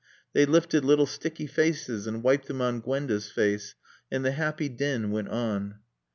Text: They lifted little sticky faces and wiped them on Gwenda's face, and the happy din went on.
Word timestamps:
They 0.33 0.47
lifted 0.47 0.83
little 0.83 1.05
sticky 1.05 1.45
faces 1.45 2.07
and 2.07 2.23
wiped 2.23 2.47
them 2.47 2.59
on 2.59 2.79
Gwenda's 2.79 3.29
face, 3.29 3.75
and 4.11 4.25
the 4.25 4.31
happy 4.31 4.67
din 4.67 5.11
went 5.11 5.27
on. 5.29 5.75